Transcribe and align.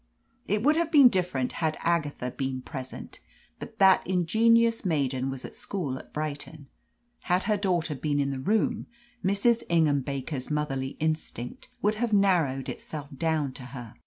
It 0.47 0.63
would 0.63 0.77
have 0.77 0.89
been 0.91 1.09
different 1.09 1.51
had 1.61 1.77
Agatha 1.81 2.31
been 2.31 2.63
present, 2.63 3.19
but 3.59 3.77
that 3.77 4.01
ingenious 4.07 4.83
maiden 4.83 5.29
was 5.29 5.45
at 5.45 5.53
school 5.53 5.99
at 5.99 6.11
Brighton. 6.11 6.65
Had 7.25 7.43
her 7.43 7.55
daughter 7.55 7.93
been 7.93 8.19
in 8.19 8.31
the 8.31 8.39
room, 8.39 8.87
Mrs. 9.23 9.61
Ingham 9.69 10.01
Baker's 10.01 10.49
motherly 10.49 10.97
instinct 10.99 11.67
would 11.83 11.93
have 12.01 12.13
narrowed 12.13 12.67
itself 12.67 13.15
down 13.15 13.53
to 13.53 13.65
her. 13.77 13.93